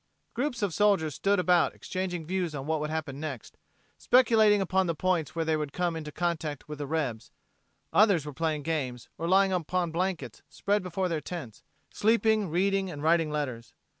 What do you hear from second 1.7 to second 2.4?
exchanging